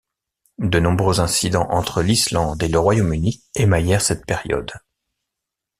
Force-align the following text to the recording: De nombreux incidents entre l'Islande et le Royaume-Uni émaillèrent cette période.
De 0.57 0.79
nombreux 0.79 1.19
incidents 1.19 1.69
entre 1.69 2.01
l'Islande 2.01 2.63
et 2.63 2.67
le 2.67 2.79
Royaume-Uni 2.79 3.43
émaillèrent 3.53 4.01
cette 4.01 4.25
période. 4.25 4.71